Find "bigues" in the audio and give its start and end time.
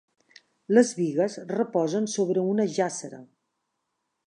0.99-1.35